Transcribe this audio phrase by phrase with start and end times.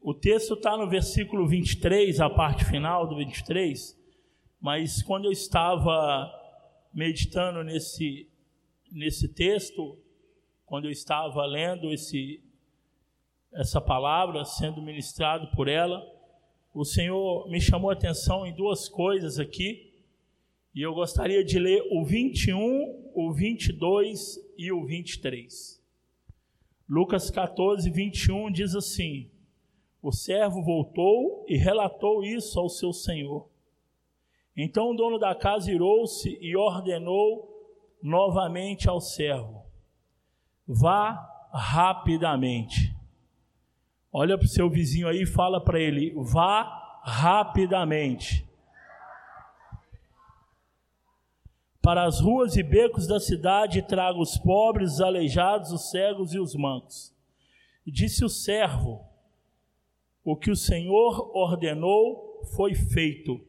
[0.00, 3.96] O texto está no versículo 23, a parte final do 23,
[4.60, 6.32] mas quando eu estava
[6.92, 8.28] meditando nesse,
[8.90, 9.98] nesse texto,
[10.64, 12.42] quando eu estava lendo esse,
[13.52, 16.02] essa palavra, sendo ministrado por ela,
[16.74, 19.92] o Senhor me chamou a atenção em duas coisas aqui,
[20.74, 25.82] e eu gostaria de ler o 21, o 22 e o 23.
[26.88, 29.30] Lucas 14, 21 diz assim:
[30.02, 33.48] o servo voltou e relatou isso ao seu senhor.
[34.56, 37.56] Então o dono da casa irou-se e ordenou
[38.02, 39.64] novamente ao servo:
[40.66, 42.94] Vá rapidamente.
[44.12, 48.46] Olha para o seu vizinho aí e fala para ele: Vá rapidamente.
[51.82, 56.38] Para as ruas e becos da cidade traga os pobres, os aleijados, os cegos e
[56.38, 57.14] os mancos.
[57.86, 59.04] Disse o servo:
[60.26, 63.40] o que o Senhor ordenou foi feito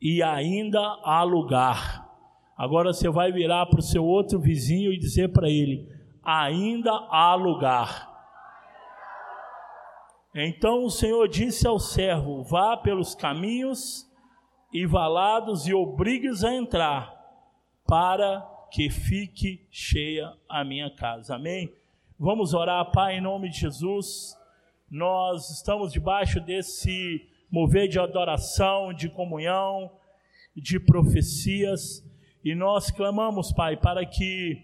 [0.00, 2.10] e ainda há lugar.
[2.56, 5.86] Agora você vai virar para o seu outro vizinho e dizer para ele:
[6.24, 8.10] ainda há lugar.
[10.34, 14.10] Então o Senhor disse ao servo: Vá pelos caminhos
[14.72, 17.14] e valados e obrigue-os a entrar,
[17.86, 21.34] para que fique cheia a minha casa.
[21.34, 21.70] Amém?
[22.18, 24.34] Vamos orar, Pai, em nome de Jesus
[24.90, 29.90] nós estamos debaixo desse mover de adoração, de comunhão,
[30.54, 32.04] de profecias,
[32.44, 34.62] e nós clamamos, Pai, para que,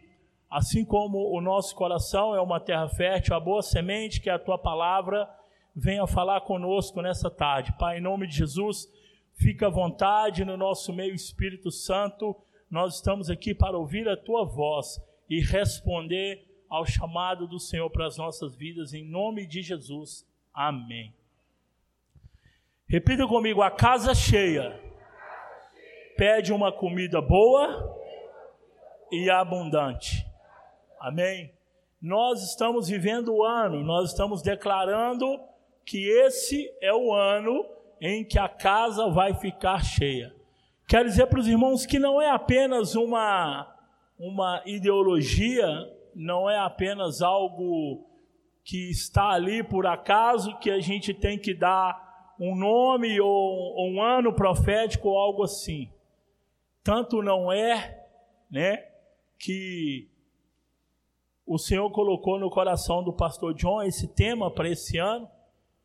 [0.49, 4.39] assim como o nosso coração é uma terra fértil, a boa semente, que é a
[4.39, 5.29] tua palavra,
[5.75, 7.75] venha falar conosco nessa tarde.
[7.79, 8.87] Pai, em nome de Jesus,
[9.35, 12.37] fica à vontade no nosso meio, Espírito Santo,
[12.71, 18.07] nós estamos aqui para ouvir a tua voz e responder ao chamado do Senhor para
[18.07, 20.27] as nossas vidas, em nome de Jesus.
[20.55, 21.13] Amém.
[22.89, 24.81] Repita comigo: a casa cheia
[26.17, 27.95] pede uma comida boa
[29.11, 30.27] e abundante.
[30.99, 31.53] Amém.
[32.01, 35.39] Nós estamos vivendo o ano, nós estamos declarando
[35.85, 37.67] que esse é o ano
[38.01, 40.35] em que a casa vai ficar cheia.
[40.89, 43.71] Quero dizer para os irmãos que não é apenas uma,
[44.19, 45.69] uma ideologia
[46.15, 48.07] não é apenas algo
[48.65, 54.03] que está ali por acaso, que a gente tem que dar um nome ou, um
[54.03, 55.93] ano profético ou algo assim.
[56.83, 58.07] Tanto não é,
[58.51, 58.89] né,
[59.39, 60.09] que
[61.47, 65.29] o Senhor colocou no coração do pastor John esse tema para esse ano,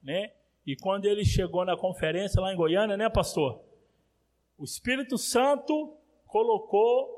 [0.02, 0.32] né?
[0.66, 3.62] E quando ele chegou na conferência lá em Goiânia, né, pastor?
[4.58, 5.96] O Espírito Santo
[6.26, 7.10] colocou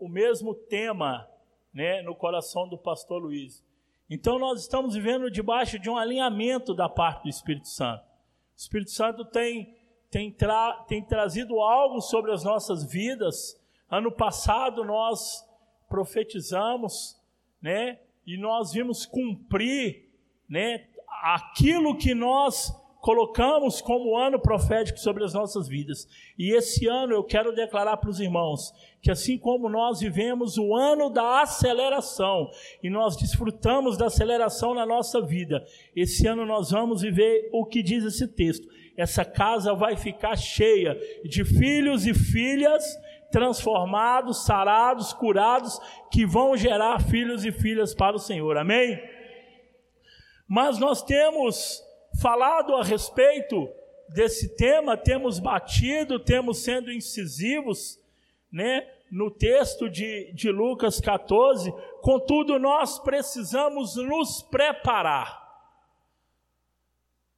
[0.00, 1.28] o mesmo tema
[1.72, 3.64] né, no coração do pastor Luiz.
[4.08, 8.02] Então nós estamos vivendo debaixo de um alinhamento da parte do Espírito Santo.
[8.02, 9.76] O Espírito Santo tem,
[10.10, 13.60] tem, tra, tem trazido algo sobre as nossas vidas.
[13.88, 15.48] Ano passado nós
[15.88, 17.20] profetizamos,
[17.62, 20.08] né, e nós vimos cumprir,
[20.48, 20.88] né,
[21.22, 26.06] aquilo que nós colocamos como ano profético sobre as nossas vidas.
[26.38, 28.72] E esse ano eu quero declarar para os irmãos
[29.02, 32.50] que assim como nós vivemos o ano da aceleração
[32.82, 35.64] e nós desfrutamos da aceleração na nossa vida,
[35.96, 38.68] esse ano nós vamos viver o que diz esse texto.
[38.96, 42.84] Essa casa vai ficar cheia de filhos e filhas
[43.30, 48.58] transformados, sarados, curados, que vão gerar filhos e filhas para o Senhor.
[48.58, 49.00] Amém?
[50.46, 51.80] Mas nós temos
[52.20, 53.68] falado a respeito
[54.08, 57.98] desse tema, temos batido, temos sendo incisivos,
[58.52, 65.40] né, no texto de, de Lucas 14, contudo, nós precisamos nos preparar.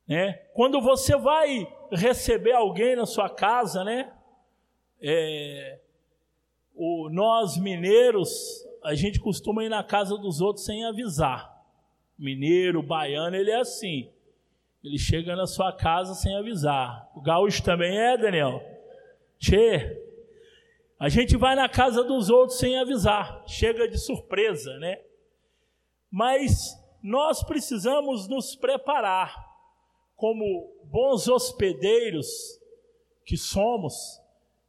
[0.06, 0.32] Né?
[0.52, 4.12] Quando você vai receber alguém na sua casa, né?
[5.00, 5.80] É,
[6.74, 8.30] o, nós mineiros,
[8.84, 11.50] a gente costuma ir na casa dos outros sem avisar.
[12.18, 14.11] Mineiro, baiano, ele é assim.
[14.82, 17.08] Ele chega na sua casa sem avisar.
[17.14, 18.60] O gaúcho também é, Daniel?
[19.38, 20.00] Tchê.
[20.98, 23.44] A gente vai na casa dos outros sem avisar.
[23.46, 24.98] Chega de surpresa, né?
[26.10, 29.34] Mas nós precisamos nos preparar
[30.16, 30.44] como
[30.84, 32.26] bons hospedeiros
[33.24, 34.20] que somos,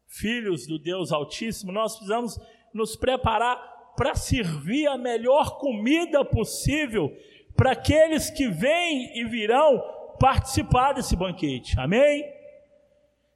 [0.08, 2.40] filhos do Deus Altíssimo, nós precisamos
[2.74, 3.58] nos preparar
[3.96, 7.12] para servir a melhor comida possível
[7.56, 11.80] para aqueles que vêm e virão participar desse banquete.
[11.80, 12.34] Amém?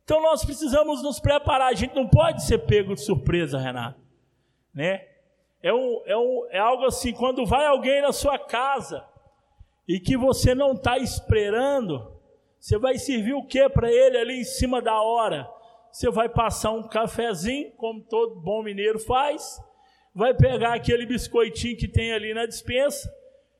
[0.03, 1.69] Então nós precisamos nos preparar.
[1.69, 3.99] A gente não pode ser pego de surpresa, Renato.
[4.73, 5.05] Né?
[5.61, 9.05] É, um, é, um, é algo assim, quando vai alguém na sua casa
[9.87, 12.15] e que você não está esperando,
[12.59, 15.49] você vai servir o que para ele ali em cima da hora?
[15.91, 19.59] Você vai passar um cafezinho, como todo bom mineiro faz,
[20.13, 23.11] vai pegar aquele biscoitinho que tem ali na dispensa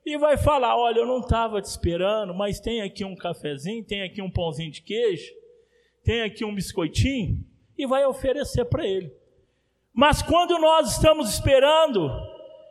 [0.08, 4.02] e vai falar: Olha, eu não estava te esperando, mas tem aqui um cafezinho, tem
[4.02, 5.34] aqui um pãozinho de queijo,
[6.02, 7.44] tem aqui um biscoitinho,
[7.78, 9.12] e vai oferecer para ele.
[9.94, 12.10] Mas quando nós estamos esperando,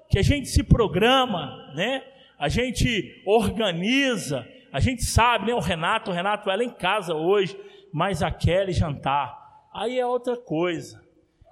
[0.09, 2.03] que a gente se programa, né?
[2.39, 5.55] A gente organiza, a gente sabe, né?
[5.55, 7.59] O Renato, o Renato vai lá em casa hoje,
[7.93, 9.37] mas a Kelly jantar.
[9.75, 11.05] Aí é outra coisa.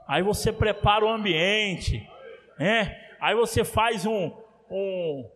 [0.08, 2.08] Aí você prepara o ambiente,
[2.58, 2.98] né?
[3.20, 4.30] Aí você faz um,
[4.70, 5.28] um,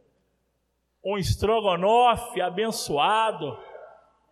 [1.09, 3.59] um estrogonofe abençoado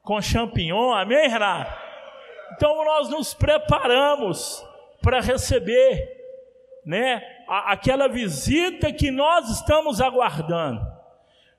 [0.02, 1.72] com champignon, amém, Renato?
[2.54, 4.62] Então nós nos preparamos
[5.00, 6.06] para receber,
[6.84, 7.22] né?
[7.48, 10.86] Aquela visita que nós estamos aguardando.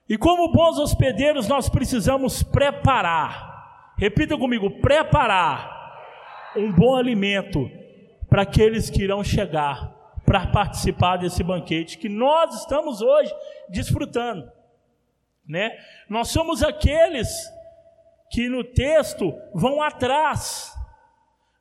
[0.08, 3.94] E como bons hospedeiros, nós precisamos preparar.
[3.98, 7.68] Repita comigo: preparar um bom alimento
[8.30, 9.92] para aqueles que irão chegar
[10.24, 13.34] para participar desse banquete que nós estamos hoje
[13.68, 14.48] desfrutando,
[15.48, 15.76] né?
[16.08, 17.28] Nós somos aqueles
[18.30, 20.74] que no texto vão atrás.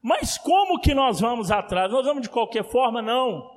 [0.02, 1.92] Mas como que nós vamos atrás?
[1.92, 3.02] Nós vamos de qualquer forma?
[3.02, 3.56] Não.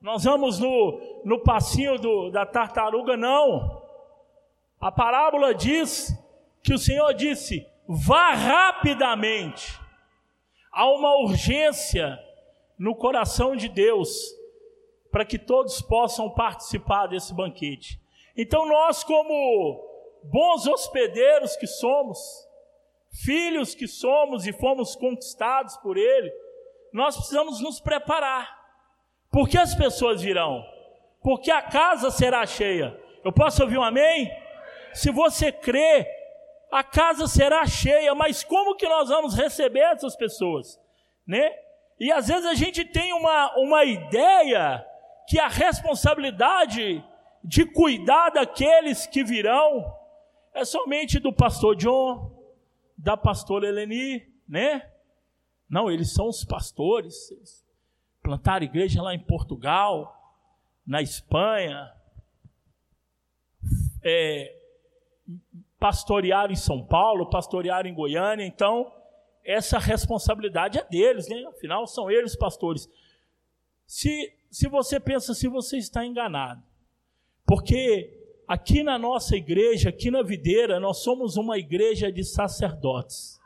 [0.00, 3.16] Nós vamos no, no passinho do, da tartaruga?
[3.16, 3.82] Não.
[4.80, 6.16] A parábola diz
[6.62, 9.78] que o Senhor disse: vá rapidamente
[10.72, 12.18] há uma urgência
[12.78, 14.08] no coração de Deus
[15.10, 18.00] para que todos possam participar desse banquete.
[18.38, 19.84] Então, nós, como
[20.22, 22.18] bons hospedeiros que somos,
[23.24, 26.32] filhos que somos e fomos conquistados por Ele,
[26.92, 28.56] nós precisamos nos preparar.
[29.30, 30.64] Porque as pessoas virão,
[31.20, 32.98] porque a casa será cheia.
[33.24, 34.30] Eu posso ouvir um amém?
[34.94, 36.06] Se você crê
[36.70, 40.78] a casa será cheia, mas como que nós vamos receber essas pessoas?
[41.26, 41.50] Né?
[41.98, 44.84] E às vezes a gente tem uma, uma ideia
[45.26, 47.04] que a responsabilidade
[47.42, 49.94] de cuidar daqueles que virão
[50.52, 52.36] é somente do pastor John,
[52.96, 54.90] da pastora Eleni, né?
[55.68, 57.64] Não, eles são os pastores, eles
[58.22, 60.14] plantaram igreja lá em Portugal,
[60.86, 61.92] na Espanha,
[64.02, 64.56] é,
[65.78, 68.92] pastorearam em São Paulo, pastorearam em Goiânia, então
[69.44, 71.44] essa responsabilidade é deles, né?
[71.46, 72.88] Afinal, são eles pastores.
[73.86, 76.62] Se, se você pensa assim, você está enganado.
[77.48, 78.14] Porque
[78.46, 83.40] aqui na nossa igreja, aqui na videira, nós somos uma igreja de sacerdotes.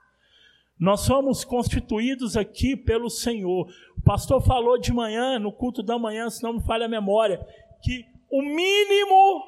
[0.76, 3.72] Nós somos constituídos aqui pelo Senhor.
[3.96, 7.38] O pastor falou de manhã, no culto da manhã, se não me falha a memória,
[7.80, 9.44] que o mínimo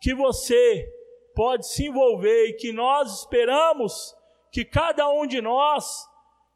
[0.00, 0.92] que você
[1.32, 4.12] pode se envolver e que nós esperamos
[4.50, 6.04] que cada um de nós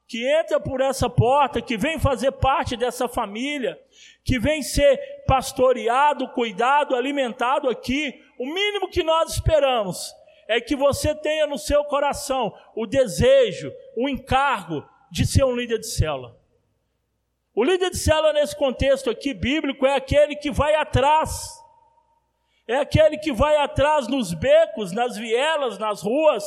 [0.09, 3.79] que entra por essa porta, que vem fazer parte dessa família,
[4.27, 10.13] que vem ser pastoreado, cuidado, alimentado aqui, o mínimo que nós esperamos
[10.49, 15.79] é que você tenha no seu coração o desejo, o encargo de ser um líder
[15.79, 16.37] de célula.
[17.55, 21.65] O líder de célula nesse contexto aqui bíblico é aquele que vai atrás
[22.69, 26.45] é aquele que vai atrás nos becos, nas vielas, nas ruas,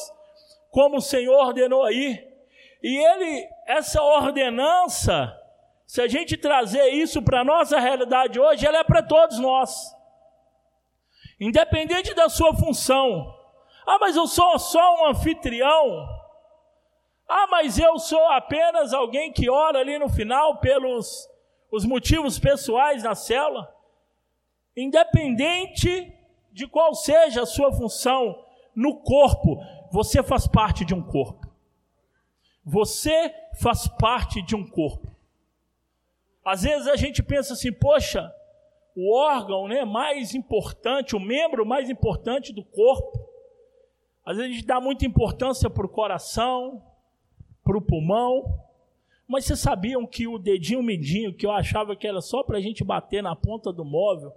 [0.69, 2.27] como o Senhor ordenou aí.
[2.83, 5.33] E ele, essa ordenança,
[5.89, 9.91] se a gente trazer isso para a nossa realidade hoje, ela é para todos nós.
[11.39, 13.35] Independente da sua função.
[13.87, 16.07] Ah, mas eu sou só um anfitrião.
[17.27, 21.27] Ah, mas eu sou apenas alguém que ora ali no final pelos
[21.71, 23.73] os motivos pessoais na célula
[24.77, 26.13] independente
[26.51, 29.57] de qual seja a sua função no corpo,
[29.91, 31.51] você faz parte de um corpo.
[32.63, 35.08] Você faz parte de um corpo.
[36.43, 38.33] Às vezes a gente pensa assim, poxa,
[38.95, 43.27] o órgão né, mais importante, o membro mais importante do corpo.
[44.25, 46.83] Às vezes a gente dá muita importância para o coração,
[47.63, 48.59] para o pulmão.
[49.27, 52.61] Mas vocês sabiam que o dedinho mindinho, que eu achava que era só para a
[52.61, 54.33] gente bater na ponta do móvel,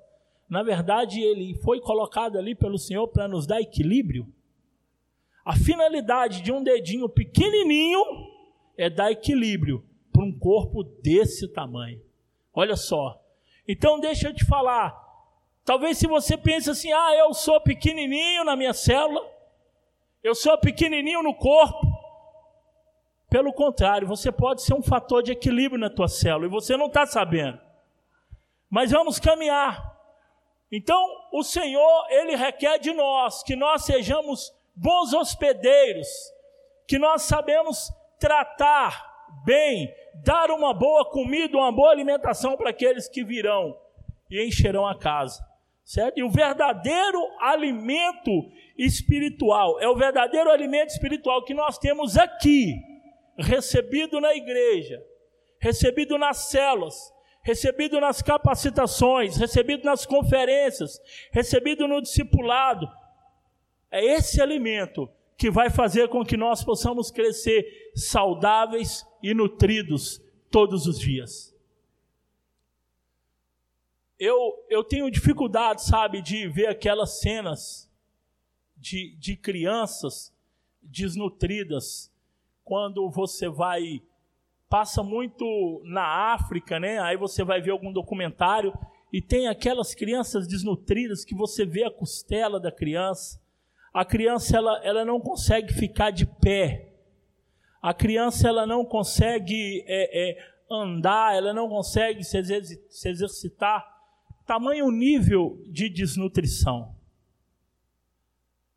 [0.49, 4.27] na verdade, ele foi colocado ali pelo Senhor para nos dar equilíbrio.
[5.45, 8.01] A finalidade de um dedinho pequenininho
[8.77, 9.83] é dar equilíbrio
[10.23, 12.01] para um corpo desse tamanho.
[12.55, 13.21] Olha só.
[13.67, 14.97] Então, deixa eu te falar.
[15.65, 19.21] Talvez se você pense assim: ah, eu sou pequenininho na minha célula,
[20.23, 21.91] eu sou pequenininho no corpo.
[23.29, 26.87] Pelo contrário, você pode ser um fator de equilíbrio na tua célula e você não
[26.87, 27.59] está sabendo.
[28.71, 29.91] Mas vamos caminhar.
[30.71, 31.03] Então,
[31.33, 36.09] o Senhor, ele requer de nós que nós sejamos bons hospedeiros,
[36.87, 39.13] que nós sabemos tratar
[39.45, 43.77] bem, dar uma boa comida, uma boa alimentação para aqueles que virão
[44.31, 45.45] e encherão a casa.
[45.85, 46.19] Certo?
[46.19, 48.31] E o verdadeiro alimento
[48.79, 52.77] espiritual é o verdadeiro alimento espiritual que nós temos aqui,
[53.37, 55.03] recebido na igreja,
[55.59, 61.01] recebido nas células, recebido nas capacitações, recebido nas conferências,
[61.33, 62.89] recebido no discipulado.
[63.91, 70.21] É esse alimento que vai fazer com que nós possamos crescer saudáveis e nutridos
[70.51, 71.53] todos os dias.
[74.19, 74.37] Eu,
[74.69, 77.91] eu tenho dificuldade, sabe, de ver aquelas cenas
[78.77, 80.33] de, de crianças
[80.81, 82.13] desnutridas
[82.65, 84.03] quando você vai
[84.69, 86.99] passa muito na África, né?
[86.99, 88.73] Aí você vai ver algum documentário
[89.13, 93.42] e tem aquelas crianças desnutridas que você vê a costela da criança.
[93.93, 96.93] A criança ela, ela não consegue ficar de pé.
[97.81, 102.43] A criança ela não consegue é, é, andar, ela não consegue se,
[102.89, 103.87] se exercitar.
[104.47, 106.95] Tamanho nível de desnutrição.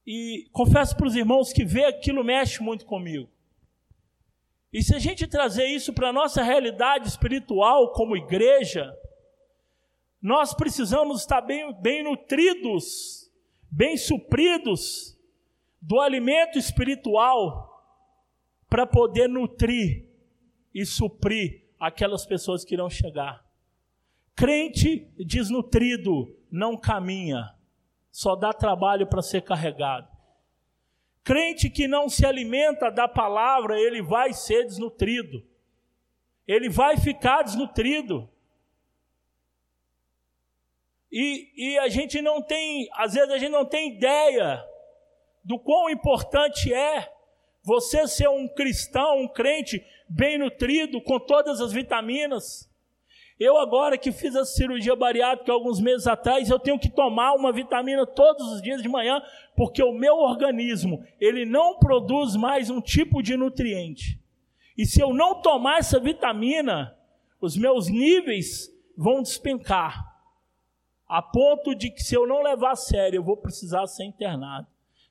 [0.05, 3.29] E confesso para os irmãos que ver aquilo mexe muito comigo.
[4.72, 8.93] E se a gente trazer isso para a nossa realidade espiritual como igreja,
[10.22, 13.25] nós precisamos estar bem, bem nutridos,
[13.75, 15.20] bem supridos
[15.82, 17.70] do alimento espiritual
[18.70, 20.08] para poder nutrir
[20.74, 23.46] e suprir aquelas pessoas que irão chegar.
[24.34, 27.53] Crente desnutrido não caminha,
[28.10, 30.08] só dá trabalho para ser carregado.
[31.22, 35.46] Crente que não se alimenta da palavra, ele vai ser desnutrido.
[36.48, 38.29] Ele vai ficar desnutrido.
[41.17, 44.62] E, e a gente não tem, às vezes a gente não tem ideia
[45.45, 47.10] do quão importante é
[47.63, 52.69] você ser um cristão, um crente bem nutrido, com todas as vitaminas.
[53.39, 57.53] Eu agora que fiz a cirurgia bariátrica alguns meses atrás, eu tenho que tomar uma
[57.53, 59.24] vitamina todos os dias de manhã,
[59.55, 64.19] porque o meu organismo, ele não produz mais um tipo de nutriente.
[64.77, 66.93] E se eu não tomar essa vitamina,
[67.39, 70.14] os meus níveis vão despencar.
[71.07, 74.67] A ponto de que se eu não levar a sério, eu vou precisar ser internado.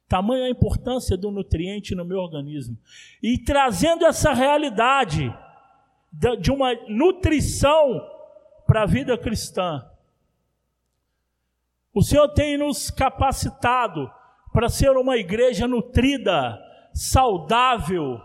[0.08, 2.76] Tamanha a importância do nutriente no meu organismo.
[3.22, 5.32] E trazendo essa realidade
[6.40, 8.00] de uma nutrição
[8.66, 9.84] para a vida cristã.
[11.92, 14.10] O Senhor tem nos capacitado
[14.52, 16.60] para ser uma igreja nutrida,
[16.92, 18.20] saudável,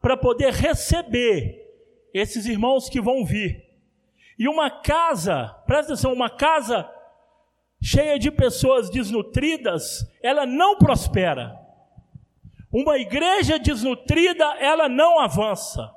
[0.00, 1.62] para poder receber
[2.12, 3.65] esses irmãos que vão vir.
[4.38, 6.90] E uma casa, presta atenção, uma casa
[7.82, 11.58] cheia de pessoas desnutridas, ela não prospera.
[12.72, 15.90] Uma igreja desnutrida, ela não avança.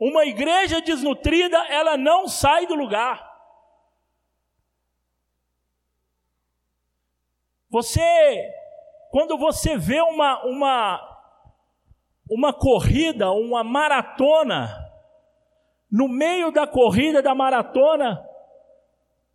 [0.00, 3.32] Uma igreja desnutrida, ela não sai do lugar.
[7.68, 8.52] Você,
[9.10, 11.18] quando você vê uma, uma,
[12.30, 14.83] uma corrida, uma maratona,
[15.94, 18.20] no meio da corrida da maratona,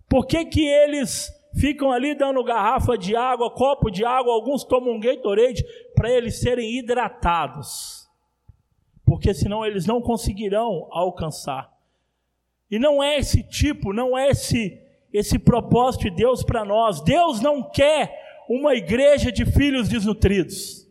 [0.10, 4.96] por que que eles ficam ali dando garrafa de água, copo de água, alguns tomam
[4.96, 5.64] um Gatorade
[5.96, 8.00] para eles serem hidratados?
[9.10, 11.68] porque senão eles não conseguirão alcançar.
[12.70, 14.80] E não é esse tipo, não é esse
[15.12, 17.02] esse propósito de Deus para nós.
[17.02, 20.88] Deus não quer uma igreja de filhos desnutridos.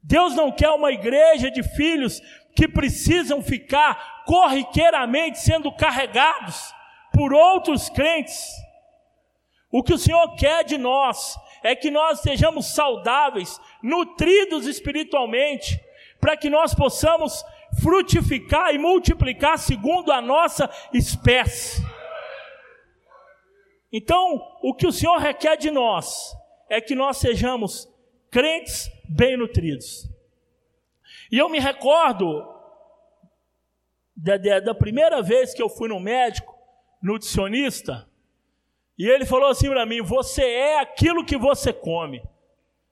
[0.00, 2.22] Deus não quer uma igreja de filhos
[2.54, 6.72] que precisam ficar corriqueiramente sendo carregados
[7.12, 8.48] por outros crentes.
[9.70, 15.80] O que o Senhor quer de nós é que nós sejamos saudáveis, nutridos espiritualmente,
[16.20, 17.44] para que nós possamos
[17.82, 21.82] frutificar e multiplicar segundo a nossa espécie.
[23.92, 26.32] Então, o que o Senhor requer de nós
[26.68, 27.88] é que nós sejamos
[28.30, 30.13] crentes bem nutridos.
[31.30, 32.46] E eu me recordo
[34.16, 36.56] da, da, da primeira vez que eu fui no médico,
[37.02, 38.08] nutricionista,
[38.98, 42.22] e ele falou assim para mim: Você é aquilo que você come.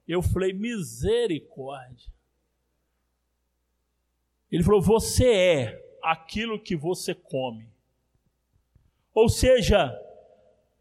[0.07, 2.13] Eu falei: Misericórdia.
[4.51, 7.69] Ele falou: Você é aquilo que você come.
[9.15, 9.97] Ou seja,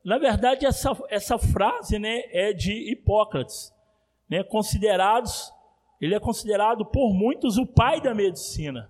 [0.04, 3.74] na verdade, essa, essa frase né, é de Hipócrates,
[4.28, 5.54] né, considerados,
[6.02, 8.90] ele é considerado por muitos o pai da medicina.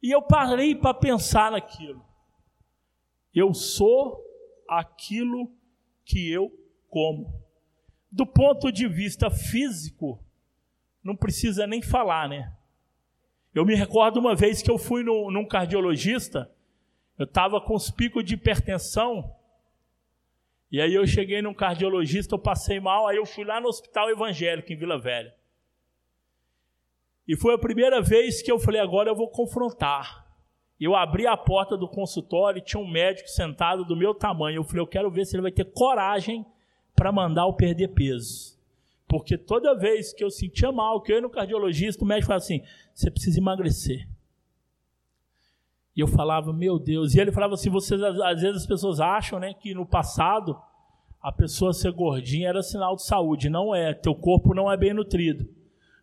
[0.00, 2.04] E eu parei para pensar naquilo.
[3.34, 4.24] Eu sou
[4.68, 5.50] aquilo
[6.04, 6.52] que eu
[6.88, 7.42] como.
[8.10, 10.22] Do ponto de vista físico,
[11.02, 12.54] não precisa nem falar, né?
[13.52, 16.50] Eu me recordo uma vez que eu fui no, num cardiologista,
[17.18, 19.34] eu estava com os picos de hipertensão,
[20.70, 24.08] e aí eu cheguei num cardiologista, eu passei mal, aí eu fui lá no hospital
[24.10, 25.37] evangélico em Vila Velha.
[27.28, 30.26] E foi a primeira vez que eu falei, agora eu vou confrontar.
[30.80, 34.56] Eu abri a porta do consultório e tinha um médico sentado do meu tamanho.
[34.56, 36.46] Eu falei, eu quero ver se ele vai ter coragem
[36.96, 38.56] para mandar eu perder peso.
[39.06, 42.44] Porque toda vez que eu sentia mal, que eu ia no cardiologista, o médico falava
[42.44, 42.62] assim:
[42.94, 44.08] você precisa emagrecer.
[45.96, 47.14] E eu falava, meu Deus.
[47.14, 50.58] E ele falava assim: vocês, às vezes as pessoas acham né, que no passado
[51.22, 53.48] a pessoa ser gordinha era sinal de saúde.
[53.48, 53.92] Não é.
[53.94, 55.57] Teu corpo não é bem nutrido.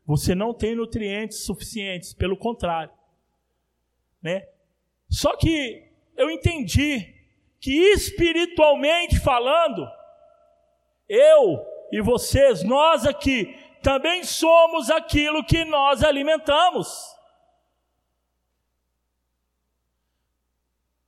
[0.06, 2.94] Você não tem nutrientes suficientes, pelo contrário.
[4.22, 4.48] Né?
[5.10, 7.16] Só que eu entendi
[7.60, 9.88] que espiritualmente falando,
[11.10, 17.16] eu e vocês, nós aqui, também somos aquilo que nós alimentamos.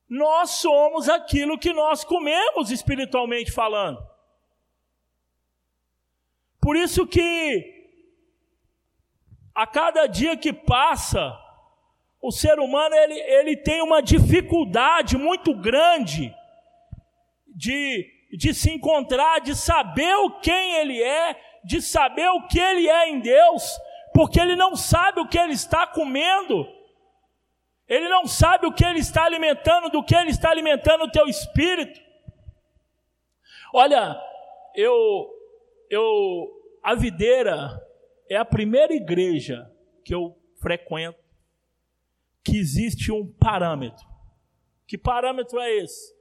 [0.10, 4.00] Nós somos aquilo que nós comemos espiritualmente falando.
[6.62, 7.77] Por isso que
[9.58, 11.36] a cada dia que passa,
[12.22, 16.32] o ser humano ele, ele tem uma dificuldade muito grande
[17.56, 18.06] de,
[18.38, 21.36] de se encontrar, de saber o quem ele é,
[21.66, 23.80] de saber o que ele é em Deus,
[24.14, 26.72] porque ele não sabe o que ele está comendo,
[27.88, 31.28] ele não sabe o que ele está alimentando, do que ele está alimentando o teu
[31.28, 32.00] espírito.
[33.74, 34.22] Olha,
[34.76, 35.28] eu,
[35.90, 36.48] eu,
[36.84, 37.87] a videira,
[38.30, 39.72] é a primeira igreja
[40.04, 41.20] que eu frequento
[42.44, 44.06] que existe um parâmetro.
[44.86, 46.16] Que parâmetro é esse?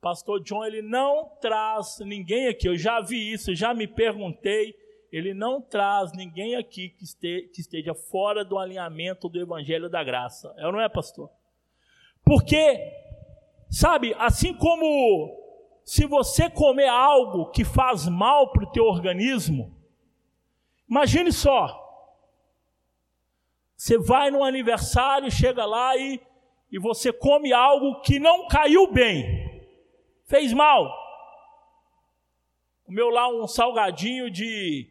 [0.00, 2.68] Pastor John, ele não traz ninguém aqui.
[2.68, 4.74] Eu já vi isso, já me perguntei.
[5.10, 7.04] Ele não traz ninguém aqui que,
[7.48, 10.54] que esteja fora do alinhamento do Evangelho da Graça.
[10.58, 11.30] É ou não é, pastor?
[12.22, 12.92] Porque,
[13.70, 15.34] sabe, assim como
[15.82, 19.77] se você comer algo que faz mal para o teu organismo,
[20.88, 21.84] Imagine só.
[23.76, 26.20] Você vai no aniversário, chega lá e,
[26.70, 29.62] e você come algo que não caiu bem.
[30.26, 30.92] Fez mal.
[32.84, 34.90] Comeu lá um salgadinho de,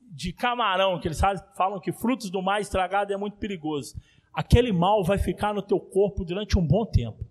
[0.00, 1.20] de camarão, que eles
[1.56, 3.96] falam que frutos do mar estragado é muito perigoso.
[4.32, 7.26] Aquele mal vai ficar no teu corpo durante um bom tempo.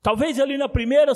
[0.00, 1.12] Talvez ali na primeira,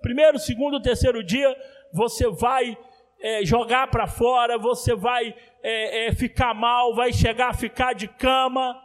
[0.00, 1.54] primeiro, segundo, terceiro dia,
[1.92, 2.76] você vai
[3.20, 8.08] é, jogar para fora, você vai é, é, ficar mal, vai chegar a ficar de
[8.08, 8.80] cama.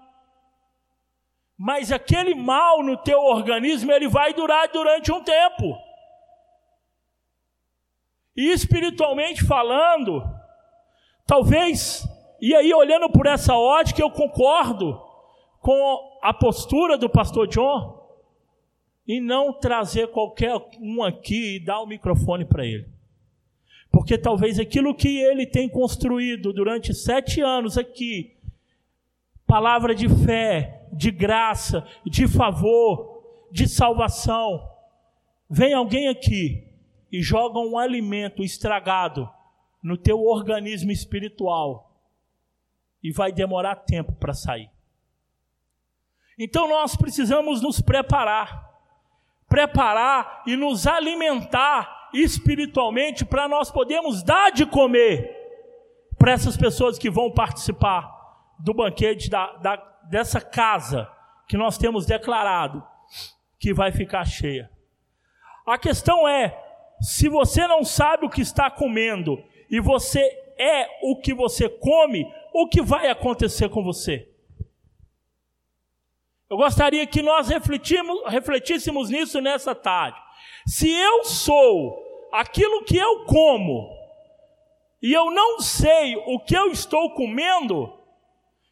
[1.57, 5.77] Mas aquele mal no teu organismo, ele vai durar durante um tempo.
[8.35, 10.23] E espiritualmente falando,
[11.27, 12.03] talvez,
[12.41, 14.99] e aí olhando por essa ótica, eu concordo
[15.59, 18.03] com a postura do pastor John,
[19.07, 22.92] e não trazer qualquer um aqui e dar o microfone para ele.
[23.93, 28.35] Porque talvez aquilo que ele tem construído durante sete anos aqui,
[29.45, 34.67] palavra de fé, de graça, de favor, de salvação,
[35.47, 36.73] vem alguém aqui
[37.11, 39.29] e joga um alimento estragado
[39.81, 41.95] no teu organismo espiritual
[43.03, 44.71] e vai demorar tempo para sair.
[46.39, 48.71] Então nós precisamos nos preparar,
[49.47, 55.43] preparar e nos alimentar espiritualmente para nós podermos dar de comer
[56.17, 58.09] para essas pessoas que vão participar
[58.59, 59.75] do banquete da, da,
[60.09, 61.09] dessa casa
[61.47, 62.83] que nós temos declarado
[63.59, 64.69] que vai ficar cheia.
[65.65, 66.57] A questão é:
[67.01, 70.21] se você não sabe o que está comendo e você
[70.57, 74.29] é o que você come, o que vai acontecer com você?
[76.49, 80.17] Eu gostaria que nós refletíssemos nisso nessa tarde.
[80.67, 82.02] Se eu sou
[82.33, 83.95] aquilo que eu como
[84.99, 87.95] e eu não sei o que eu estou comendo,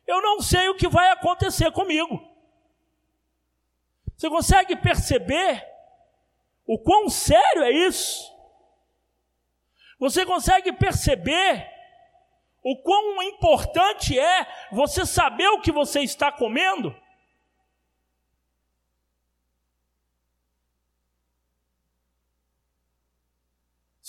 [0.08, 2.20] eu não sei o que vai acontecer comigo.
[4.18, 5.64] Você consegue perceber
[6.66, 8.32] o quão sério é isso?
[10.00, 11.70] Você consegue perceber
[12.64, 16.96] o quão importante é você saber o que você está comendo?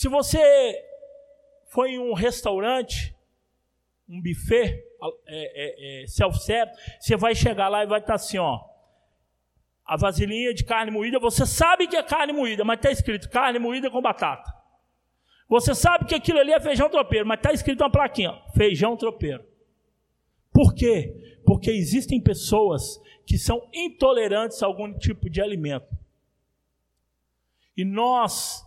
[0.02, 0.84] Se você
[1.68, 3.14] foi em um restaurante,
[4.08, 4.82] um buffet,
[5.28, 8.64] é, é, é, self-service, você vai chegar lá e vai estar assim, ó.
[9.86, 13.60] a vasilhinha de carne moída, você sabe que é carne moída, mas está escrito carne
[13.60, 14.52] moída com batata.
[15.48, 19.46] Você sabe que aquilo ali é feijão tropeiro, mas está escrito uma plaquinha, feijão tropeiro.
[20.52, 21.38] Por quê?
[21.46, 25.96] Porque existem pessoas que são intolerantes a algum tipo de alimento.
[27.76, 28.66] E nós,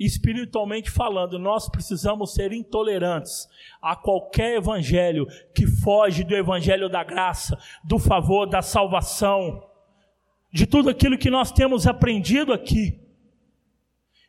[0.00, 3.46] espiritualmente falando, nós precisamos ser intolerantes
[3.82, 9.62] a qualquer evangelho que foge do evangelho da graça, do favor, da salvação,
[10.50, 12.98] de tudo aquilo que nós temos aprendido aqui.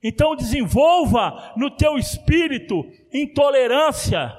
[0.03, 4.37] Então desenvolva no teu espírito intolerância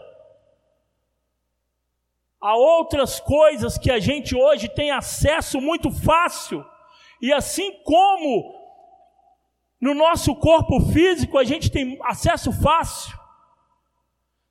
[2.38, 6.62] a outras coisas que a gente hoje tem acesso muito fácil.
[7.22, 8.61] E assim como
[9.82, 13.18] no nosso corpo físico a gente tem acesso fácil.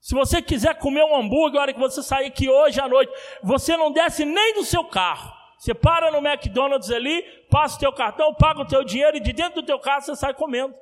[0.01, 3.13] Se você quiser comer um hambúrguer, a hora que você sair aqui hoje à noite,
[3.41, 5.31] você não desce nem do seu carro.
[5.57, 9.31] Você para no McDonald's ali, passa o teu cartão, paga o teu dinheiro e de
[9.31, 10.75] dentro do teu carro você sai comendo.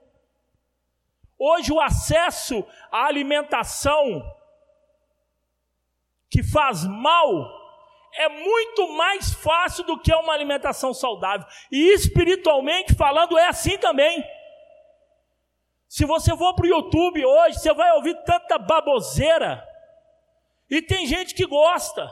[1.37, 4.23] Hoje o acesso à alimentação
[6.27, 7.59] que faz mal
[8.15, 11.45] é muito mais fácil do que uma alimentação saudável.
[11.71, 14.25] E espiritualmente falando, é assim também.
[15.89, 19.67] Se você for para o YouTube hoje, você vai ouvir tanta baboseira.
[20.69, 22.07] E tem gente que gosta.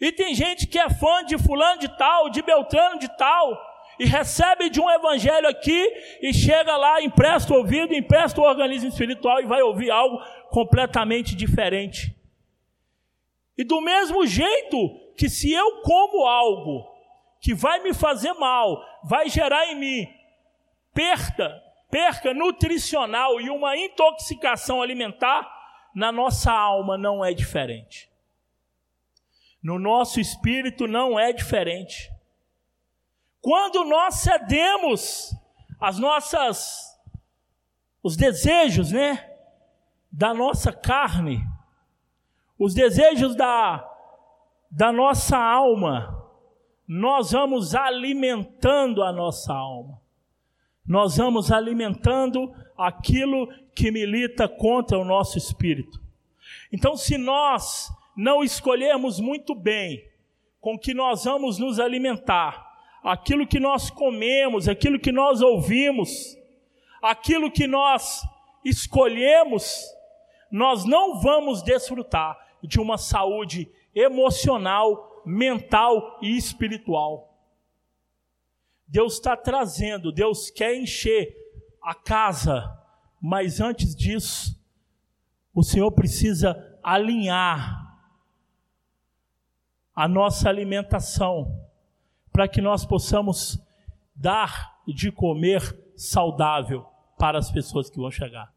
[0.00, 3.56] E tem gente que é fã de fulano de tal, de Beltrano de tal,
[4.00, 5.80] e recebe de um evangelho aqui
[6.20, 11.36] e chega lá, empresta o ouvido, empresta o organismo espiritual e vai ouvir algo completamente
[11.36, 12.16] diferente.
[13.56, 14.76] E do mesmo jeito
[15.16, 16.84] que se eu como algo
[17.40, 20.08] que vai me fazer mal, vai gerar em mim
[20.92, 25.48] perda, perca nutricional e uma intoxicação alimentar,
[25.94, 28.08] na nossa alma não é diferente.
[29.62, 32.10] No nosso espírito não é diferente.
[33.40, 35.34] Quando nós cedemos
[35.80, 36.88] as nossas
[38.02, 39.28] os desejos, né,
[40.10, 41.44] da nossa carne,
[42.58, 43.86] os desejos da,
[44.70, 46.26] da nossa alma,
[46.86, 50.00] nós vamos alimentando a nossa alma.
[50.88, 56.00] Nós vamos alimentando aquilo que milita contra o nosso espírito.
[56.72, 60.02] Então, se nós não escolhermos muito bem
[60.60, 62.66] com que nós vamos nos alimentar,
[63.04, 66.36] aquilo que nós comemos, aquilo que nós ouvimos,
[67.02, 68.22] aquilo que nós
[68.64, 69.84] escolhemos,
[70.50, 77.27] nós não vamos desfrutar de uma saúde emocional, mental e espiritual.
[78.88, 81.36] Deus está trazendo, Deus quer encher
[81.82, 82.74] a casa,
[83.20, 84.58] mas antes disso,
[85.54, 87.86] o Senhor precisa alinhar
[89.94, 91.68] a nossa alimentação,
[92.32, 93.58] para que nós possamos
[94.14, 95.60] dar de comer
[95.94, 96.86] saudável
[97.18, 98.54] para as pessoas que vão chegar.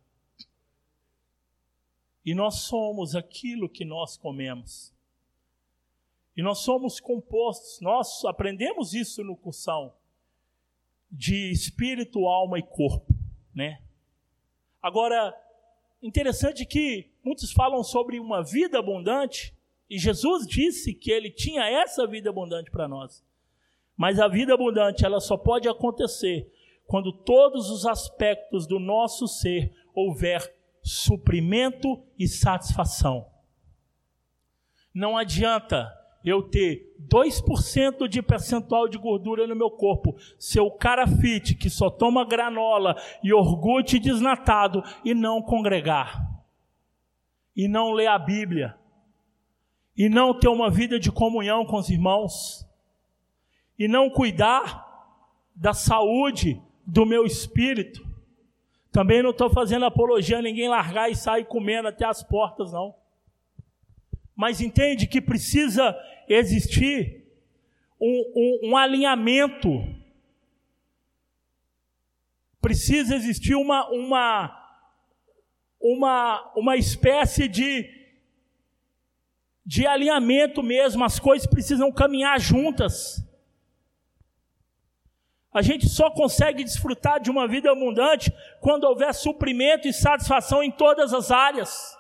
[2.24, 4.94] E nós somos aquilo que nós comemos.
[6.38, 9.94] E nós somos compostos, nós aprendemos isso no cursão
[11.12, 13.14] de espírito, alma e corpo,
[13.54, 13.82] né?
[14.82, 15.36] Agora,
[16.02, 19.54] interessante que muitos falam sobre uma vida abundante,
[19.90, 23.24] e Jesus disse que ele tinha essa vida abundante para nós.
[23.98, 26.50] Mas a vida abundante, ela só pode acontecer
[26.88, 33.30] quando todos os aspectos do nosso ser houver suprimento e satisfação.
[34.94, 35.92] Não adianta
[36.24, 41.70] eu ter 2% de percentual de gordura no meu corpo, ser o cara fit que
[41.70, 46.22] só toma granola e iogurte desnatado e não congregar,
[47.56, 48.76] e não ler a Bíblia,
[49.98, 52.66] e não ter uma vida de comunhão com os irmãos,
[53.78, 54.88] e não cuidar
[55.56, 58.08] da saúde do meu espírito.
[58.92, 62.94] Também não estou fazendo apologia a ninguém largar e sair comendo até as portas, não.
[64.36, 65.96] Mas entende que precisa
[66.28, 67.22] existir
[68.00, 69.70] um, um, um alinhamento,
[72.60, 74.78] precisa existir uma, uma,
[75.80, 77.88] uma, uma espécie de,
[79.66, 83.24] de alinhamento mesmo, as coisas precisam caminhar juntas.
[85.54, 90.72] A gente só consegue desfrutar de uma vida abundante quando houver suprimento e satisfação em
[90.72, 91.98] todas as áreas.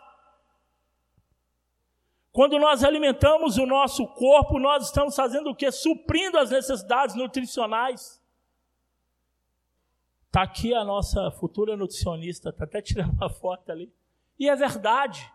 [2.42, 5.72] Quando nós alimentamos o nosso corpo, nós estamos fazendo o que?
[5.72, 8.20] Suprindo as necessidades nutricionais.
[10.26, 13.94] Está aqui a nossa futura nutricionista, está até tirando uma foto ali.
[14.40, 15.32] E é verdade.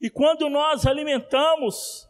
[0.00, 2.08] E quando nós alimentamos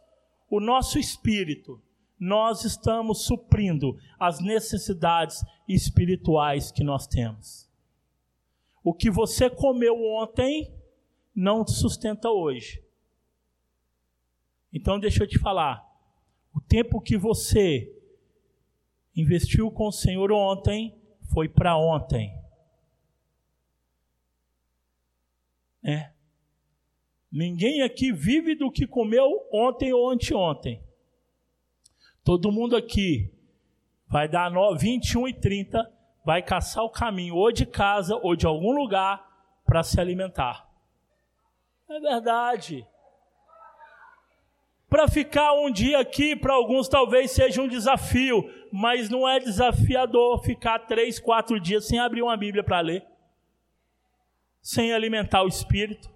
[0.49, 1.83] o nosso espírito,
[2.17, 7.69] nós estamos suprindo as necessidades espirituais que nós temos.
[8.81, 10.73] O que você comeu ontem
[11.35, 12.84] não te sustenta hoje.
[14.75, 15.89] Então, deixa eu te falar.
[16.53, 17.89] O tempo que você
[19.15, 20.93] investiu com o Senhor ontem
[21.33, 22.29] foi para ontem.
[25.81, 26.11] É.
[27.31, 30.83] Ninguém aqui vive do que comeu ontem ou anteontem.
[32.21, 33.33] Todo mundo aqui
[34.07, 35.89] vai dar 21 e 30,
[36.25, 39.25] vai caçar o caminho ou de casa ou de algum lugar
[39.63, 40.69] para se alimentar.
[41.89, 42.85] É verdade.
[44.95, 50.41] Para ficar um dia aqui, para alguns talvez seja um desafio, mas não é desafiador
[50.41, 53.05] ficar três, quatro dias sem abrir uma Bíblia para ler,
[54.61, 56.09] sem alimentar o espírito.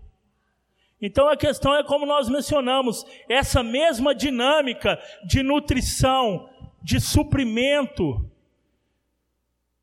[1.02, 6.50] Então a questão é como nós mencionamos, essa mesma dinâmica de nutrição,
[6.82, 8.32] de suprimento,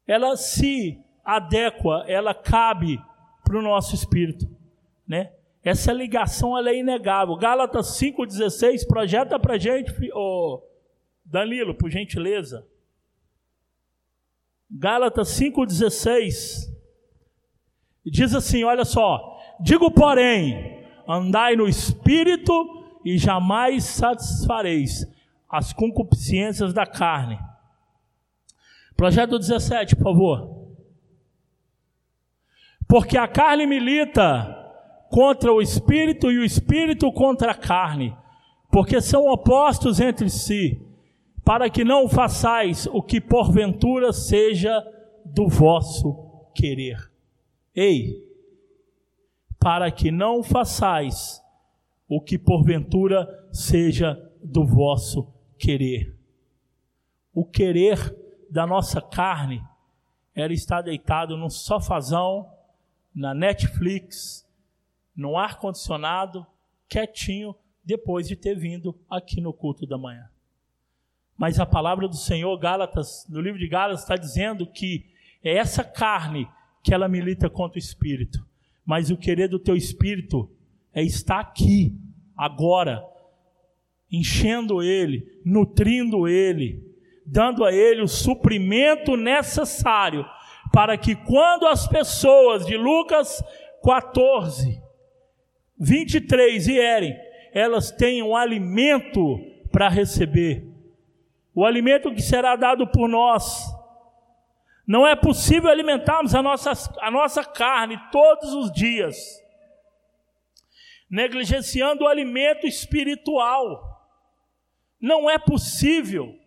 [0.06, 2.98] ela se adequa, ela cabe
[3.44, 4.48] para o nosso espírito,
[5.06, 5.35] né?
[5.66, 7.34] Essa ligação ela é inegável.
[7.34, 10.62] Gálatas 5,16 projeta para gente, oh,
[11.24, 12.64] Danilo, por gentileza.
[14.70, 16.72] Gálatas 5,16
[18.04, 22.52] diz assim: olha só, digo porém, andai no espírito
[23.04, 25.04] e jamais satisfareis
[25.50, 27.40] as concupiscências da carne.
[28.96, 30.76] Projeto 17, por favor.
[32.86, 34.64] Porque a carne milita
[35.10, 38.16] contra o espírito e o espírito contra a carne,
[38.70, 40.80] porque são opostos entre si,
[41.44, 44.84] para que não façais o que porventura seja
[45.24, 46.14] do vosso
[46.54, 47.10] querer.
[47.74, 48.24] Ei,
[49.58, 51.42] para que não façais
[52.08, 56.16] o que porventura seja do vosso querer.
[57.34, 58.16] O querer
[58.50, 59.62] da nossa carne
[60.34, 62.48] era estar deitado num sofazão,
[63.14, 64.45] na Netflix,
[65.16, 66.46] no ar-condicionado,
[66.88, 70.28] quietinho, depois de ter vindo aqui no culto da manhã.
[71.36, 75.06] Mas a palavra do Senhor, Gálatas, no livro de Gálatas, está dizendo que
[75.42, 76.48] é essa carne
[76.82, 78.44] que ela milita contra o espírito.
[78.84, 80.50] Mas o querer do teu espírito
[80.92, 81.96] é estar aqui,
[82.36, 83.04] agora,
[84.10, 86.82] enchendo ele, nutrindo ele,
[87.24, 90.24] dando a ele o suprimento necessário
[90.72, 93.42] para que quando as pessoas de Lucas
[93.82, 94.85] 14
[95.78, 97.16] 23 vierem,
[97.52, 99.38] elas tenham alimento
[99.70, 100.64] para receber.
[101.54, 103.64] O alimento que será dado por nós.
[104.86, 109.16] Não é possível alimentarmos a nossa, a nossa carne todos os dias,
[111.10, 113.96] negligenciando o alimento espiritual.
[115.00, 116.38] Não é possível.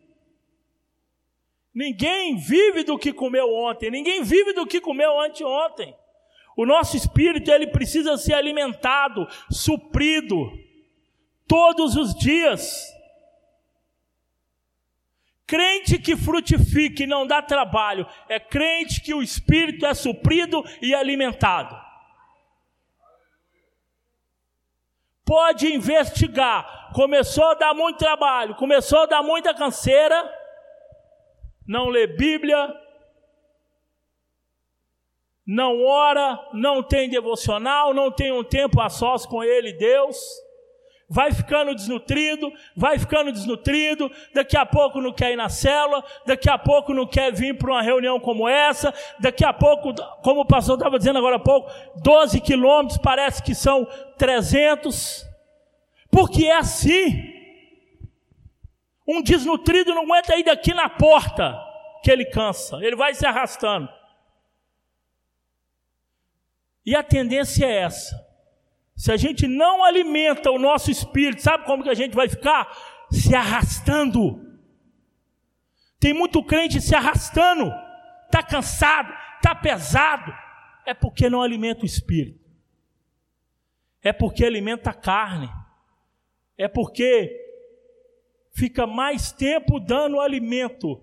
[1.74, 5.96] Ninguém vive do que comeu ontem, ninguém vive do que comeu anteontem.
[6.56, 10.52] O nosso espírito ele precisa ser alimentado, suprido
[11.48, 12.86] todos os dias.
[15.48, 20.94] Crente que frutifique e não dá trabalho é crente que o espírito é suprido e
[20.94, 21.76] alimentado.
[25.26, 26.92] Pode investigar.
[26.94, 30.32] Começou a dar muito trabalho, começou a dar muita canseira,
[31.68, 32.68] não lê Bíblia,
[35.52, 40.16] não ora, não tem devocional, não tem um tempo a sós com Ele, Deus,
[41.10, 46.48] vai ficando desnutrido, vai ficando desnutrido, daqui a pouco não quer ir na célula, daqui
[46.48, 50.46] a pouco não quer vir para uma reunião como essa, daqui a pouco, como o
[50.46, 51.68] pastor estava dizendo agora há pouco,
[52.04, 53.88] 12 quilômetros parece que são
[54.20, 55.26] 300,
[56.12, 57.24] porque é assim.
[59.08, 61.60] Um desnutrido não aguenta ir daqui na porta,
[62.04, 63.98] que ele cansa, ele vai se arrastando.
[66.86, 68.30] E a tendência é essa.
[68.96, 72.70] Se a gente não alimenta o nosso espírito, sabe como que a gente vai ficar?
[73.10, 74.46] Se arrastando.
[76.00, 77.74] Tem muito crente se arrastando,
[78.26, 80.34] está cansado, está pesado.
[80.86, 82.40] É porque não alimenta o espírito.
[84.02, 85.50] É porque alimenta a carne.
[86.58, 87.36] É porque
[88.52, 91.02] fica mais tempo dando alimento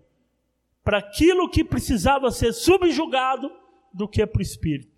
[0.85, 3.51] para aquilo que precisava ser subjugado
[3.93, 4.96] do que para o espírito.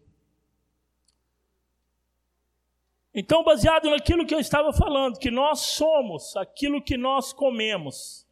[3.18, 8.24] Então, baseado naquilo que eu estava falando, que nós somos aquilo que nós comemos,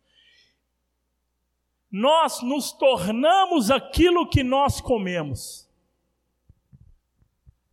[1.90, 5.68] nós nos tornamos aquilo que nós comemos.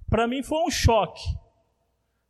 [0.10, 1.22] Para mim foi um choque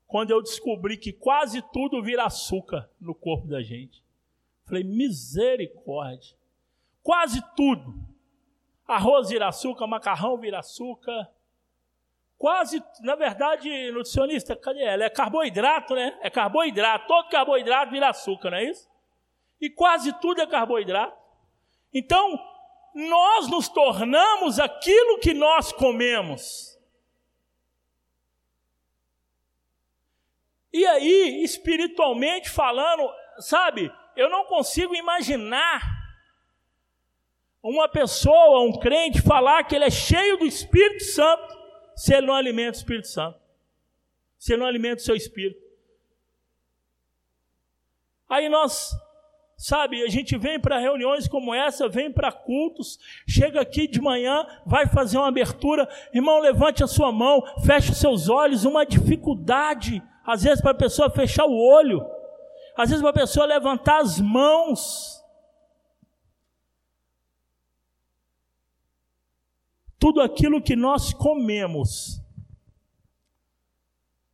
[0.05, 4.03] quando eu descobri que quase tudo vira açúcar no corpo da gente.
[4.65, 6.35] Falei, misericórdia.
[7.01, 7.95] Quase tudo.
[8.85, 11.29] Arroz vira açúcar, macarrão vira açúcar.
[12.43, 15.05] Quase, na verdade, nutricionista, cadê ela?
[15.05, 16.19] É carboidrato, né?
[16.21, 17.07] É carboidrato.
[17.07, 18.85] Todo carboidrato vira açúcar, não é isso?
[19.61, 21.17] E quase tudo é carboidrato.
[21.93, 22.37] Então,
[22.93, 26.77] nós nos tornamos aquilo que nós comemos.
[30.73, 35.81] E aí, espiritualmente falando, sabe, eu não consigo imaginar
[37.63, 41.62] uma pessoa, um crente, falar que ele é cheio do Espírito Santo
[41.95, 43.39] se ele não alimenta o Espírito Santo,
[44.37, 45.61] se ele não alimenta o seu espírito.
[48.29, 48.91] Aí nós,
[49.55, 54.45] sabe, a gente vem para reuniões como essa, vem para cultos, chega aqui de manhã,
[54.65, 60.01] vai fazer uma abertura, irmão, levante a sua mão, feche os seus olhos, uma dificuldade,
[60.25, 62.05] às vezes para a pessoa fechar o olho,
[62.75, 65.22] às vezes para a pessoa levantar as mãos.
[70.03, 72.21] Tudo aquilo que nós comemos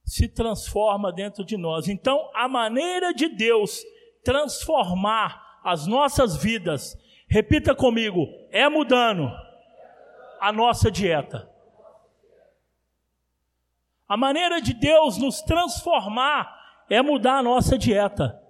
[0.03, 1.88] se transforma dentro de nós.
[1.88, 3.84] Então, a maneira de Deus
[4.23, 9.29] transformar as nossas vidas, repita comigo, é mudando
[10.41, 11.47] a nossa dieta.
[14.08, 16.51] A maneira de Deus nos transformar
[16.89, 18.41] é mudar a nossa dieta,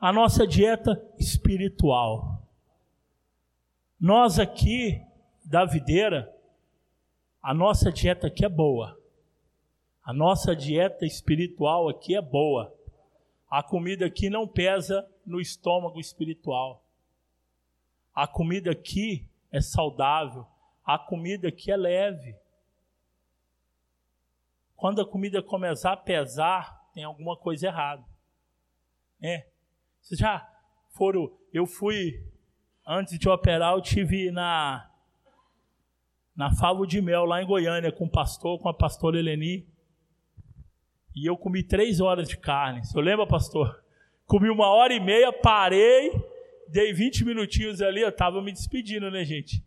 [0.00, 2.42] a nossa dieta espiritual.
[4.00, 5.06] Nós aqui
[5.52, 6.34] da videira,
[7.42, 8.98] a nossa dieta aqui é boa.
[10.02, 12.74] A nossa dieta espiritual aqui é boa.
[13.50, 16.82] A comida aqui não pesa no estômago espiritual.
[18.14, 20.46] A comida aqui é saudável.
[20.82, 22.34] A comida aqui é leve.
[24.74, 28.02] Quando a comida começar a pesar, tem alguma coisa errada.
[29.20, 29.46] É.
[30.00, 30.50] Vocês já
[30.92, 31.30] foram.
[31.52, 32.26] Eu fui,
[32.86, 34.88] antes de operar, eu tive na
[36.34, 39.66] na Favo de Mel, lá em Goiânia, com o pastor, com a pastora Eleni.
[41.14, 42.84] E eu comi três horas de carne.
[42.84, 43.82] Você lembra, pastor?
[44.26, 46.10] Comi uma hora e meia, parei,
[46.68, 49.62] dei 20 minutinhos ali, eu estava me despedindo, né, gente?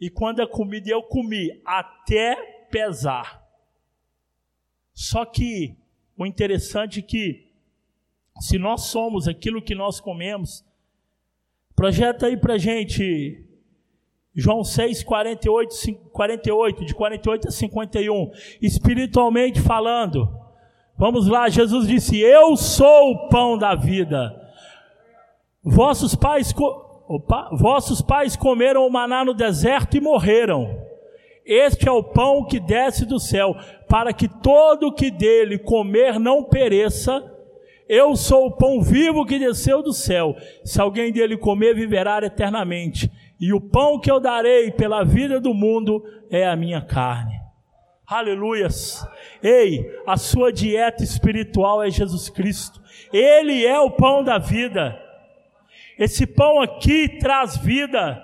[0.00, 2.36] E quando a comida eu comi até
[2.70, 3.42] pesar.
[4.92, 5.76] Só que
[6.16, 7.50] o interessante é que
[8.40, 10.64] se nós somos aquilo que nós comemos,
[11.74, 13.45] projeta aí pra gente
[14.36, 20.28] João 6, 48, 48, de 48 a 51, espiritualmente falando.
[20.98, 24.34] Vamos lá, Jesus disse: Eu sou o pão da vida.
[25.64, 26.54] Vossos pais,
[27.08, 30.84] opa, vossos pais comeram o maná no deserto e morreram.
[31.44, 33.56] Este é o pão que desce do céu,
[33.88, 37.24] para que todo que dele comer não pereça.
[37.88, 40.34] Eu sou o pão vivo que desceu do céu.
[40.64, 45.52] Se alguém dele comer, viverá eternamente e o pão que eu darei pela vida do
[45.52, 47.34] mundo é a minha carne.
[48.06, 49.06] Aleluias.
[49.42, 52.80] Ei, a sua dieta espiritual é Jesus Cristo.
[53.12, 54.98] Ele é o pão da vida.
[55.98, 58.22] Esse pão aqui traz vida.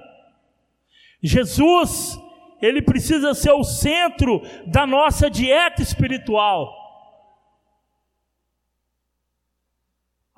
[1.23, 2.19] Jesus,
[2.61, 6.82] ele precisa ser o centro da nossa dieta espiritual.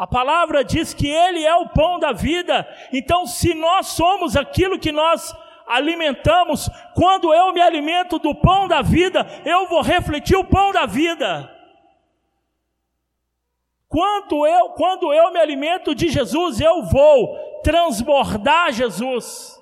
[0.04, 2.68] A palavra diz que Ele é o pão da vida.
[2.92, 5.34] Então, se nós somos aquilo que nós
[5.66, 10.84] alimentamos, quando eu me alimento do pão da vida, eu vou refletir o pão da
[10.84, 11.50] vida.
[13.88, 19.58] Quando eu, quando eu me alimento de Jesus, eu vou transbordar Jesus.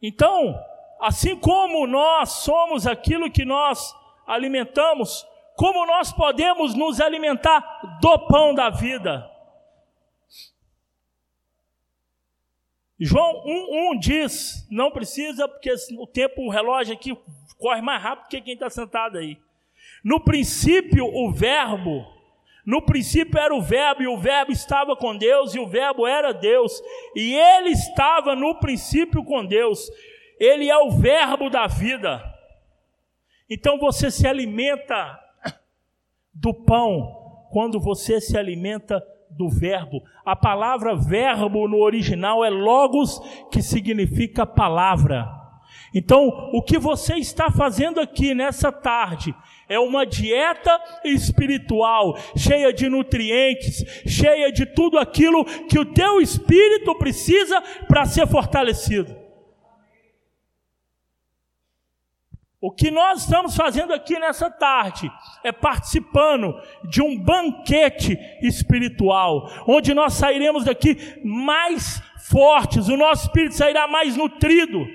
[0.00, 0.58] Então,
[0.98, 3.94] assim como nós somos aquilo que nós
[4.26, 9.28] alimentamos, como nós podemos nos alimentar do pão da vida.
[12.98, 17.16] João 1,1 diz, não precisa, porque o tempo, o relógio aqui
[17.58, 19.38] corre mais rápido que quem está sentado aí.
[20.04, 22.06] No princípio, o verbo,
[22.64, 26.32] no princípio era o verbo, e o verbo estava com Deus, e o verbo era
[26.32, 26.82] Deus,
[27.14, 29.90] e ele estava no princípio com Deus,
[30.38, 32.22] ele é o verbo da vida.
[33.48, 35.25] Então você se alimenta
[36.40, 40.02] do pão quando você se alimenta do verbo.
[40.24, 43.18] A palavra verbo no original é logos,
[43.50, 45.26] que significa palavra.
[45.94, 49.34] Então, o que você está fazendo aqui nessa tarde
[49.68, 56.94] é uma dieta espiritual, cheia de nutrientes, cheia de tudo aquilo que o teu espírito
[56.96, 59.25] precisa para ser fortalecido.
[62.60, 65.10] O que nós estamos fazendo aqui nessa tarde
[65.44, 66.54] é participando
[66.88, 74.16] de um banquete espiritual, onde nós sairemos daqui mais fortes, o nosso espírito sairá mais
[74.16, 74.86] nutrido.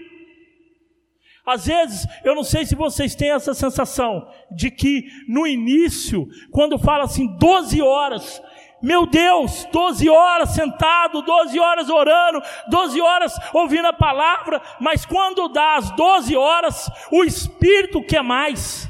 [1.45, 6.77] Às vezes, eu não sei se vocês têm essa sensação de que no início, quando
[6.77, 8.41] fala assim 12 horas,
[8.81, 15.47] meu Deus, 12 horas sentado, 12 horas orando, 12 horas ouvindo a palavra, mas quando
[15.49, 18.89] dá as 12 horas, o espírito quer mais.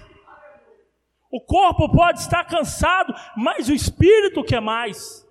[1.31, 5.25] O corpo pode estar cansado, mas o espírito quer mais.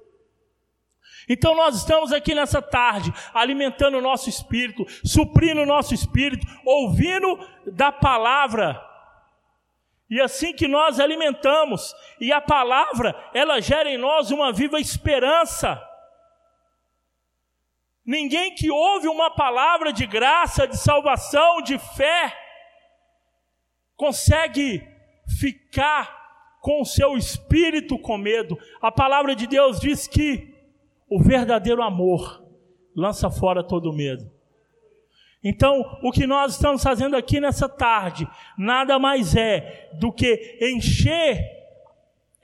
[1.29, 7.39] Então nós estamos aqui nessa tarde, alimentando o nosso espírito, suprindo o nosso espírito, ouvindo
[7.67, 8.90] da palavra
[10.11, 15.81] e assim que nós alimentamos, e a palavra, ela gera em nós uma viva esperança.
[18.05, 22.37] Ninguém que ouve uma palavra de graça, de salvação, de fé,
[23.95, 24.83] consegue
[25.39, 28.59] ficar com o seu espírito com medo.
[28.83, 30.53] A palavra de Deus diz que
[31.09, 32.45] o verdadeiro amor
[32.97, 34.40] lança fora todo medo.
[35.43, 38.29] Então, o que nós estamos fazendo aqui nessa tarde,
[38.59, 41.61] nada mais é do que encher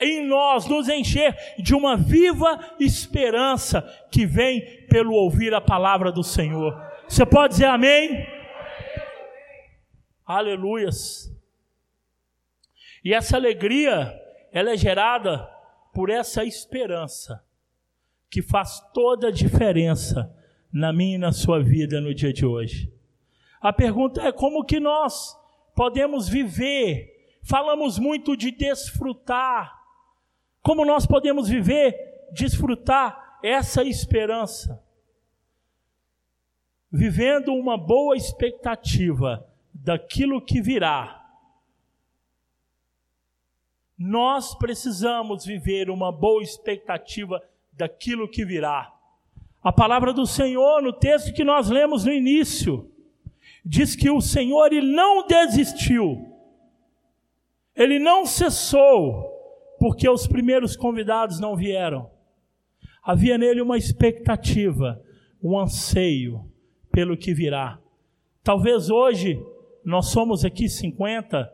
[0.01, 6.23] em nós, nos encher de uma viva esperança que vem pelo ouvir a palavra do
[6.23, 6.75] Senhor.
[7.09, 8.27] Você pode dizer amém?
[10.25, 11.31] Aleluias.
[13.05, 14.13] E essa alegria,
[14.53, 15.49] ela é gerada
[15.95, 17.43] por essa esperança
[18.29, 20.35] que faz toda a diferença
[20.73, 22.93] na minha e na sua vida no dia de hoje.
[23.61, 25.37] A pergunta é como que nós
[25.75, 27.39] podemos viver?
[27.43, 29.77] Falamos muito de desfrutar.
[30.63, 31.95] Como nós podemos viver,
[32.33, 34.83] desfrutar essa esperança?
[36.91, 41.25] Vivendo uma boa expectativa daquilo que virá.
[43.99, 47.43] Nós precisamos viver uma boa expectativa
[47.73, 48.96] daquilo que virá.
[49.67, 52.89] A palavra do Senhor, no texto que nós lemos no início,
[53.65, 56.25] diz que o Senhor ele não desistiu,
[57.75, 59.25] ele não cessou,
[59.81, 62.09] porque os primeiros convidados não vieram.
[63.03, 65.03] Havia nele uma expectativa,
[65.43, 66.49] um anseio
[66.93, 67.81] pelo que virá.
[68.45, 69.37] Talvez hoje
[69.85, 71.53] nós somos aqui 50,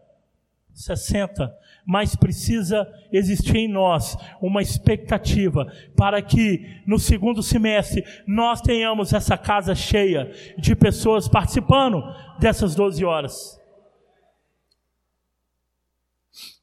[0.75, 1.51] 60,
[1.85, 5.66] mas precisa existir em nós uma expectativa
[5.97, 12.03] para que no segundo semestre nós tenhamos essa casa cheia de pessoas participando
[12.39, 13.61] dessas 12 horas.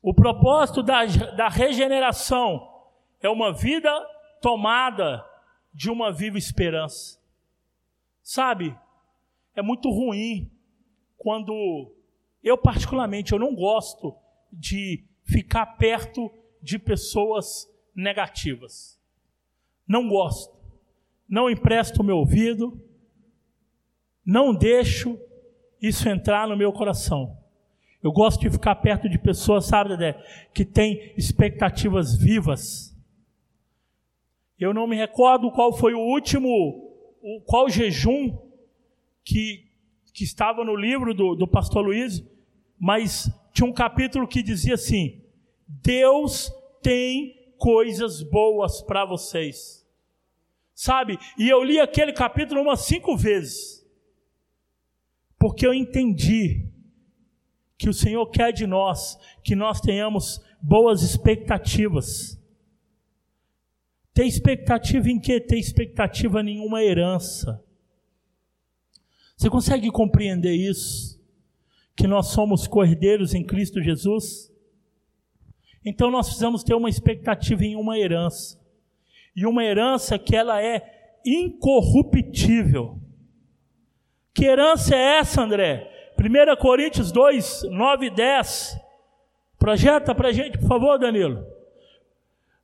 [0.01, 2.65] O propósito da, da regeneração
[3.21, 3.91] é uma vida
[4.41, 5.25] tomada
[5.73, 7.19] de uma viva esperança.
[8.23, 8.75] Sabe,
[9.55, 10.49] é muito ruim
[11.17, 11.93] quando
[12.41, 14.15] eu particularmente eu não gosto
[14.51, 18.99] de ficar perto de pessoas negativas.
[19.87, 20.57] Não gosto.
[21.27, 22.81] Não empresto o meu ouvido.
[24.25, 25.19] Não deixo
[25.81, 27.37] isso entrar no meu coração.
[28.01, 30.13] Eu gosto de ficar perto de pessoas, sabe, Dedé,
[30.53, 32.95] que têm expectativas vivas.
[34.57, 36.93] Eu não me recordo qual foi o último,
[37.45, 38.37] qual jejum
[39.23, 39.65] que,
[40.13, 42.23] que estava no livro do, do pastor Luiz,
[42.79, 45.18] mas tinha um capítulo que dizia assim:
[45.69, 46.51] Deus
[46.81, 49.85] tem coisas boas para vocês.
[50.73, 51.19] Sabe?
[51.37, 53.85] E eu li aquele capítulo umas cinco vezes.
[55.37, 56.67] Porque eu entendi
[57.77, 62.41] que o Senhor quer de nós que nós tenhamos boas expectativas.
[64.13, 65.39] Ter expectativa em quê?
[65.39, 67.63] Ter expectativa nenhuma herança.
[69.37, 71.19] Você consegue compreender isso?
[71.99, 74.49] que nós somos cordeiros em Cristo Jesus,
[75.83, 78.59] então nós precisamos ter uma expectativa em uma herança.
[79.35, 82.99] E uma herança que ela é incorruptível.
[84.33, 85.89] Que herança é essa, André?
[86.17, 88.77] 1 Coríntios 2, 9 e 10.
[89.57, 91.45] Projeta para a gente, por favor, Danilo.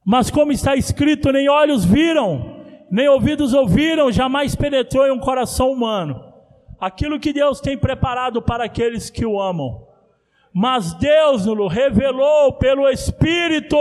[0.04, 5.72] Mas como está escrito, nem olhos viram, nem ouvidos ouviram, jamais penetrou em um coração
[5.72, 6.36] humano
[6.80, 9.85] aquilo que Deus tem preparado para aqueles que o amam.
[10.58, 13.76] Mas Deus nos revelou pelo Espírito,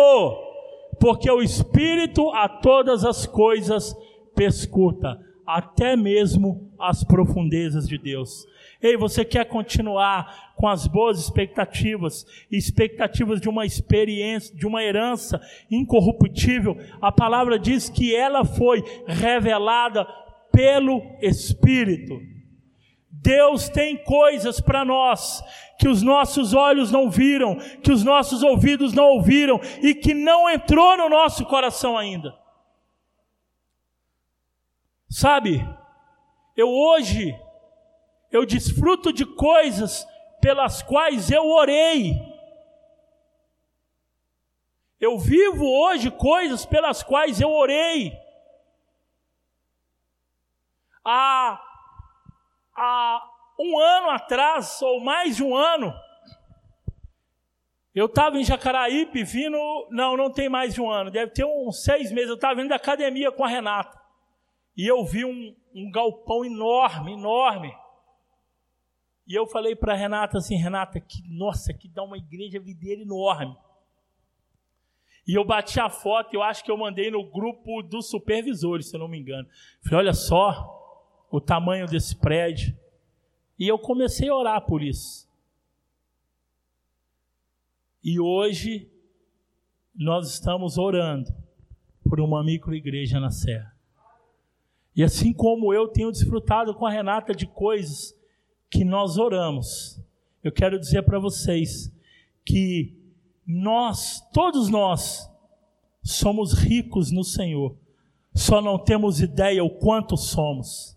[0.98, 3.96] porque o Espírito a todas as coisas
[4.34, 8.44] perscuta, até mesmo as profundezas de Deus.
[8.82, 15.40] Ei, você quer continuar com as boas expectativas, expectativas de uma experiência, de uma herança
[15.70, 16.76] incorruptível?
[17.00, 20.04] A palavra diz que ela foi revelada
[20.50, 22.33] pelo Espírito.
[23.24, 25.42] Deus tem coisas para nós
[25.78, 30.48] que os nossos olhos não viram, que os nossos ouvidos não ouviram e que não
[30.48, 32.38] entrou no nosso coração ainda.
[35.08, 35.66] Sabe,
[36.54, 37.34] eu hoje
[38.30, 40.06] eu desfruto de coisas
[40.42, 42.20] pelas quais eu orei.
[45.00, 48.12] Eu vivo hoje coisas pelas quais eu orei.
[51.02, 51.73] Há,
[52.76, 53.22] há
[53.58, 55.92] um ano atrás, ou mais de um ano,
[57.94, 59.56] eu estava em Jacaraípe vindo.
[59.90, 62.30] Não, não tem mais de um ano, deve ter uns seis meses.
[62.30, 63.96] Eu estava vindo da academia com a Renata.
[64.76, 67.72] E eu vi um, um galpão enorme, enorme.
[69.26, 73.56] E eu falei para Renata assim, Renata, que nossa, que dá uma igreja videira enorme.
[75.26, 78.96] E eu bati a foto, eu acho que eu mandei no grupo dos supervisores, se
[78.96, 79.48] eu não me engano.
[79.82, 80.83] Falei, olha só
[81.36, 82.76] o tamanho desse prédio.
[83.58, 85.28] E eu comecei a orar por isso.
[88.04, 88.88] E hoje
[89.92, 91.34] nós estamos orando
[92.08, 93.74] por uma microigreja na Serra.
[94.94, 98.16] E assim como eu tenho desfrutado com a Renata de coisas
[98.70, 100.00] que nós oramos,
[100.42, 101.92] eu quero dizer para vocês
[102.44, 102.96] que
[103.44, 105.28] nós, todos nós,
[106.00, 107.76] somos ricos no Senhor,
[108.32, 110.93] só não temos ideia o quanto somos.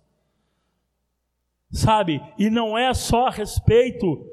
[1.72, 2.22] Sabe?
[2.38, 4.26] E não é só a respeito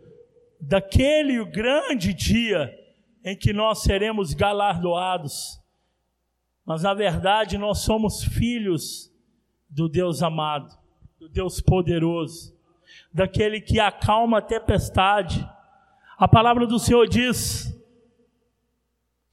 [0.61, 2.73] daquele grande dia
[3.25, 5.61] em que nós seremos galardoados,
[6.65, 9.13] mas na verdade nós somos filhos
[9.69, 10.77] do Deus amado,
[11.19, 12.55] do Deus poderoso,
[13.13, 15.49] daquele que acalma a tempestade.
[16.17, 17.75] A palavra do Senhor diz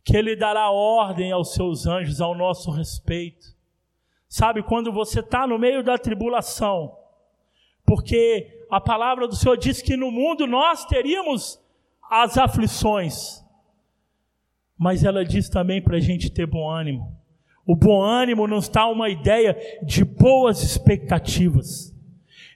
[0.03, 3.55] que Ele dará ordem aos seus anjos ao nosso respeito.
[4.27, 6.97] Sabe, quando você está no meio da tribulação,
[7.91, 11.59] porque a palavra do Senhor diz que no mundo nós teríamos
[12.09, 13.43] as aflições,
[14.79, 17.13] mas ela diz também para a gente ter bom ânimo.
[17.65, 21.93] O bom ânimo nos dá uma ideia de boas expectativas.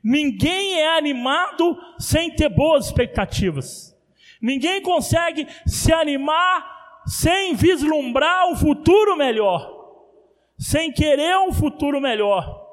[0.01, 3.93] Ninguém é animado sem ter boas expectativas.
[4.41, 9.69] Ninguém consegue se animar sem vislumbrar um futuro melhor,
[10.57, 12.64] sem querer um futuro melhor.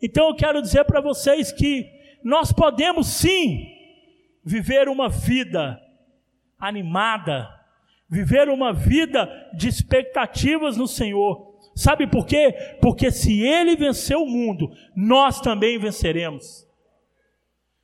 [0.00, 1.90] Então eu quero dizer para vocês que
[2.22, 3.66] nós podemos sim
[4.44, 5.80] viver uma vida
[6.58, 7.48] animada,
[8.08, 11.48] viver uma vida de expectativas no Senhor.
[11.74, 12.52] Sabe por quê?
[12.80, 16.66] Porque se Ele venceu o mundo, nós também venceremos.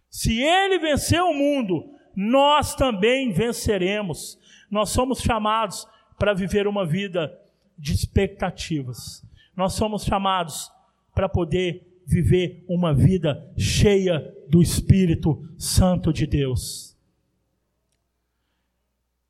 [0.09, 4.39] Se Ele venceu o mundo, nós também venceremos.
[4.71, 5.87] Nós somos chamados
[6.19, 7.37] para viver uma vida
[7.79, 9.25] de expectativas.
[9.57, 10.71] Nós somos chamados
[11.15, 16.97] para poder viver uma vida cheia do Espírito Santo de Deus.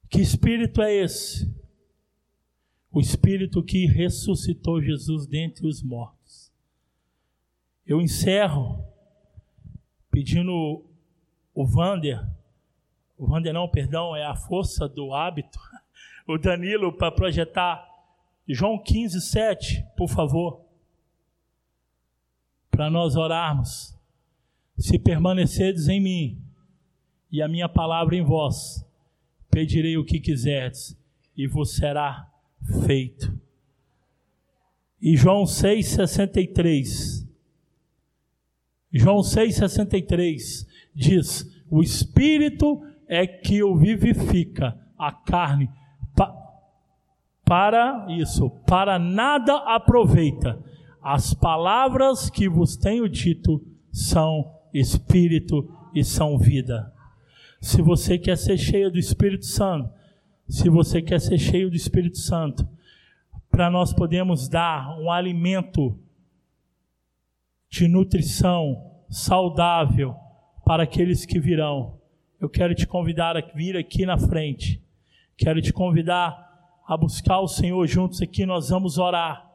[0.09, 1.53] Que espírito é esse?
[2.93, 6.53] O espírito que ressuscitou Jesus dentre os mortos.
[7.85, 8.85] Eu encerro
[10.11, 10.85] pedindo
[11.53, 12.25] o Vander,
[13.18, 15.59] o Vander não, perdão, é a força do hábito,
[16.27, 17.85] o Danilo para projetar
[18.47, 20.64] João 15, 7, por favor,
[22.75, 23.97] para nós orarmos.
[24.77, 26.43] Se permanecerdes em mim
[27.31, 28.85] e a minha palavra em vós,
[29.49, 30.99] pedirei o que quiserdes
[31.37, 32.29] e vos será
[32.85, 33.33] feito.
[35.01, 37.25] E João 6,63.
[38.93, 45.70] João 6,63 diz: O Espírito é que o vivifica, a carne,
[46.16, 46.35] pa,
[47.45, 50.59] para isso, para nada aproveita.
[51.05, 56.91] As palavras que vos tenho dito são Espírito e são vida.
[57.61, 59.91] Se você quer ser cheio do Espírito Santo,
[60.49, 62.67] se você quer ser cheio do Espírito Santo,
[63.51, 65.95] para nós podermos dar um alimento
[67.69, 70.17] de nutrição saudável
[70.65, 71.99] para aqueles que virão.
[72.41, 74.83] Eu quero te convidar a vir aqui na frente.
[75.37, 79.54] Quero te convidar a buscar o Senhor juntos aqui, nós vamos orar.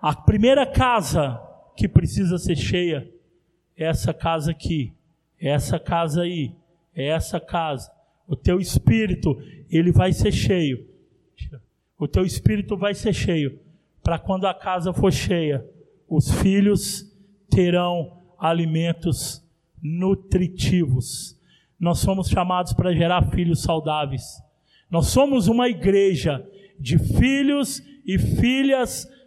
[0.00, 1.40] A primeira casa
[1.76, 3.10] que precisa ser cheia
[3.76, 4.92] é essa casa aqui,
[5.38, 6.54] é essa casa aí
[6.94, 7.90] é essa casa.
[8.26, 9.40] O teu espírito,
[9.70, 10.86] ele vai ser cheio.
[11.98, 13.58] O teu espírito vai ser cheio.
[14.02, 15.64] Para quando a casa for cheia,
[16.08, 17.10] os filhos
[17.50, 19.44] terão alimentos
[19.82, 21.38] nutritivos.
[21.78, 24.22] Nós somos chamados para gerar filhos saudáveis.
[24.90, 26.46] Nós somos uma igreja
[26.78, 29.19] de filhos e filhas saudáveis.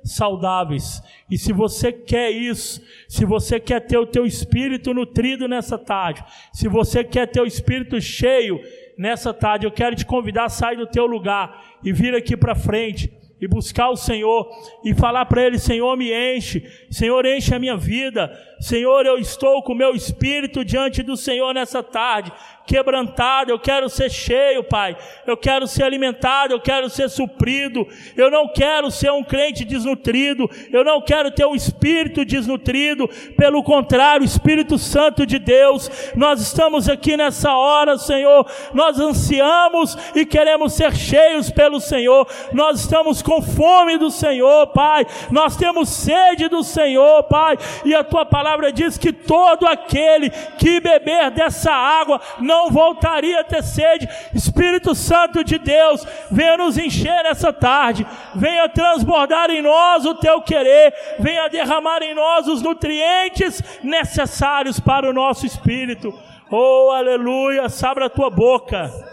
[1.30, 6.24] E se você quer isso, se você quer ter o teu espírito nutrido nessa tarde,
[6.51, 8.60] se você quer ter o espírito cheio
[8.97, 12.56] nessa tarde, eu quero te convidar a sair do teu lugar e vir aqui para
[12.56, 13.12] frente
[13.44, 14.50] e buscar o Senhor
[14.86, 18.32] e falar para Ele: Senhor, me enche, Senhor, enche a minha vida,
[18.64, 22.32] Senhor, eu estou com o meu espírito diante do Senhor nessa tarde,
[22.66, 24.96] quebrantado, eu quero ser cheio, Pai,
[25.28, 27.86] eu quero ser alimentado, eu quero ser suprido,
[28.16, 33.62] eu não quero ser um crente desnutrido, eu não quero ter um espírito desnutrido, pelo
[33.64, 40.72] contrário, Espírito Santo de Deus, nós estamos aqui nessa hora, Senhor, nós ansiamos e queremos
[40.72, 46.64] ser cheios pelo Senhor, nós estamos com fome do Senhor, Pai, nós temos sede do
[46.64, 52.70] Senhor, Pai, e a tua palavra diz que todo aquele que beber dessa água não
[52.70, 54.08] voltaria a ter sede.
[54.34, 58.06] Espírito Santo de Deus, venha nos encher nessa tarde,
[58.36, 65.10] venha transbordar em nós o teu querer, venha derramar em nós os nutrientes necessários para
[65.10, 66.14] o nosso espírito.
[66.52, 69.12] Oh, aleluia, abra a tua boca.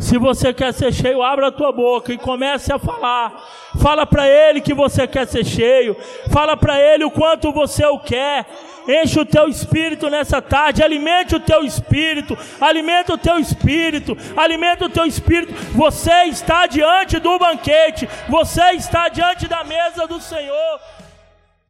[0.00, 3.32] Se você quer ser cheio, abra a tua boca e comece a falar.
[3.80, 5.94] Fala para ele que você quer ser cheio.
[6.32, 8.46] Fala para ele o quanto você o quer.
[8.88, 14.86] Enche o teu espírito nessa tarde, alimente o teu espírito, alimenta o teu espírito, alimenta
[14.86, 15.52] o teu espírito.
[15.72, 20.80] Você está diante do banquete, você está diante da mesa do Senhor.